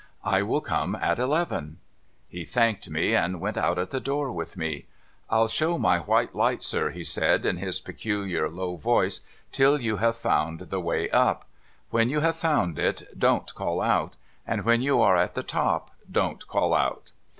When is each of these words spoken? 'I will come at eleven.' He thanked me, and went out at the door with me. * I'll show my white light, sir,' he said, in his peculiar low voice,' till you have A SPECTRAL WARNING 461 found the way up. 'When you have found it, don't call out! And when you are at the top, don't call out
'I 0.35 0.41
will 0.41 0.61
come 0.61 0.95
at 0.95 1.19
eleven.' 1.19 1.77
He 2.27 2.43
thanked 2.43 2.89
me, 2.89 3.13
and 3.15 3.39
went 3.39 3.55
out 3.55 3.77
at 3.77 3.91
the 3.91 3.99
door 3.99 4.31
with 4.31 4.57
me. 4.57 4.87
* 5.07 5.29
I'll 5.29 5.47
show 5.47 5.77
my 5.77 5.99
white 5.99 6.33
light, 6.33 6.63
sir,' 6.63 6.89
he 6.89 7.03
said, 7.03 7.45
in 7.45 7.57
his 7.57 7.79
peculiar 7.79 8.49
low 8.49 8.77
voice,' 8.77 9.21
till 9.51 9.79
you 9.79 9.97
have 9.97 10.09
A 10.09 10.13
SPECTRAL 10.17 10.31
WARNING 10.41 10.57
461 10.57 10.57
found 10.57 10.69
the 10.71 10.87
way 10.87 11.09
up. 11.11 11.45
'When 11.91 12.09
you 12.09 12.19
have 12.21 12.35
found 12.35 12.79
it, 12.79 13.09
don't 13.15 13.53
call 13.53 13.79
out! 13.79 14.13
And 14.47 14.65
when 14.65 14.81
you 14.81 14.99
are 15.01 15.17
at 15.19 15.35
the 15.35 15.43
top, 15.43 15.91
don't 16.11 16.47
call 16.47 16.73
out 16.73 17.11